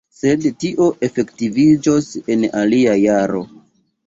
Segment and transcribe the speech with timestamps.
[0.19, 3.45] Sed tio efektiviĝos en alia jaro.